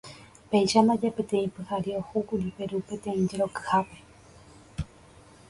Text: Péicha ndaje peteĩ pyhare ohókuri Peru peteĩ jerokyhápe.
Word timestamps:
Péicha 0.53 0.79
ndaje 0.85 1.09
peteĩ 1.19 1.47
pyhare 1.57 1.91
ohókuri 1.99 2.47
Peru 2.57 2.77
peteĩ 2.89 3.21
jerokyhápe. 3.35 3.99